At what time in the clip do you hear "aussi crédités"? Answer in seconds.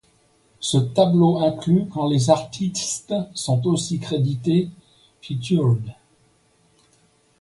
3.67-4.71